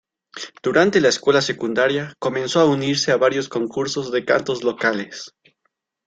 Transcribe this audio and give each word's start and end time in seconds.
Durante 0.63 0.99
la 0.99 1.09
escuela 1.09 1.41
secundaria, 1.43 2.15
comenzó 2.17 2.59
a 2.59 2.65
unirse 2.65 3.11
a 3.11 3.17
varios 3.17 3.49
concursos 3.49 4.11
de 4.11 4.25
cantos 4.25 4.63
locales. 4.63 5.35